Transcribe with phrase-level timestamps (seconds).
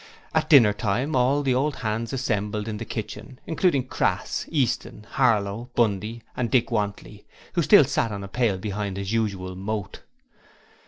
[0.33, 5.69] At dinner time all the old hands assembled in the kitchen, including Crass, Easton, Harlow,
[5.75, 10.01] Bundy and Dick Wantley, who still sat on a pail behind his usual moat.